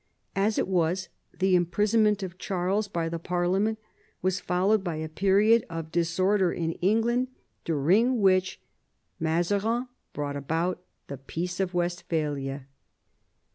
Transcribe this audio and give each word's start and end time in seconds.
As 0.35 0.57
it 0.57 0.67
was, 0.67 1.09
the 1.31 1.53
imprisonment 1.55 2.23
of 2.23 2.39
Charles 2.39 2.87
by 2.87 3.07
the 3.07 3.19
parliament 3.19 3.77
was 4.23 4.39
followed 4.39 4.83
by 4.83 4.95
a 4.95 5.07
period 5.07 5.63
of 5.69 5.91
disorder 5.91 6.51
in 6.51 6.71
England 6.81 7.27
during 7.65 8.19
which 8.19 8.59
Mazarin 9.19 9.89
brought 10.11 10.35
about 10.35 10.81
the 11.05 11.19
Peace 11.19 11.59
of 11.59 11.75
Westphalia. 11.75 12.65